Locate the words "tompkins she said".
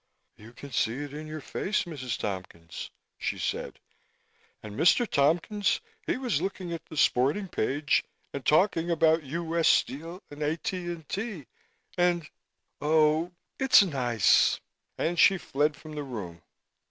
2.17-3.79